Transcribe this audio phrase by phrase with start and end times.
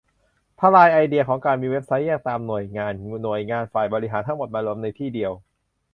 [0.59, 5.31] ทลายไอเดียของการมีเว็บไซต์แยกตามหน่วยงาน หน่วยงานฝ่ายบริหารทั้งหมดมารวมอยู่ในที่เดียว